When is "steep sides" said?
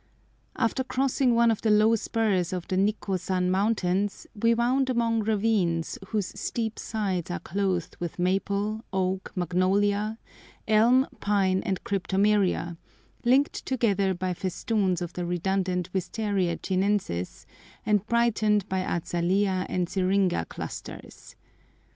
6.41-7.29